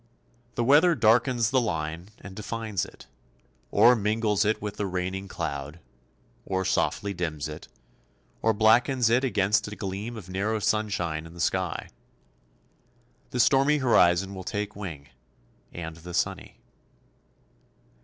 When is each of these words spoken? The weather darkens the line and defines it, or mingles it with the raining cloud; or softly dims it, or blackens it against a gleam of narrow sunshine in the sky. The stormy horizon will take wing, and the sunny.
The 0.55 0.63
weather 0.63 0.95
darkens 0.95 1.51
the 1.51 1.61
line 1.61 2.09
and 2.17 2.35
defines 2.35 2.85
it, 2.85 3.05
or 3.69 3.95
mingles 3.95 4.43
it 4.43 4.59
with 4.59 4.77
the 4.77 4.87
raining 4.87 5.27
cloud; 5.27 5.79
or 6.43 6.65
softly 6.65 7.13
dims 7.13 7.47
it, 7.47 7.67
or 8.41 8.51
blackens 8.51 9.11
it 9.11 9.23
against 9.23 9.67
a 9.67 9.75
gleam 9.75 10.17
of 10.17 10.27
narrow 10.27 10.57
sunshine 10.57 11.27
in 11.27 11.35
the 11.35 11.39
sky. 11.39 11.89
The 13.29 13.39
stormy 13.39 13.77
horizon 13.77 14.33
will 14.33 14.43
take 14.43 14.75
wing, 14.75 15.09
and 15.71 15.97
the 15.97 16.15
sunny. 16.15 16.59